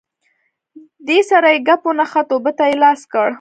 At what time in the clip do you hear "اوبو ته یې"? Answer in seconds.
2.31-2.75